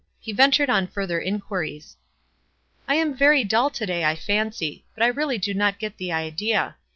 He 0.19 0.31
ventured 0.33 0.67
on 0.67 0.87
further 0.87 1.19
inquiries." 1.21 1.95
I 2.87 2.95
am 2.95 3.13
very 3.13 3.43
dull 3.43 3.69
to 3.69 3.85
day, 3.85 4.03
I 4.03 4.15
fancy; 4.15 4.83
but 4.95 5.03
I 5.03 5.07
really 5.09 5.37
do 5.37 5.53
not 5.53 5.77
get 5.77 5.97
the 5.97 6.11
idea. 6.11 6.77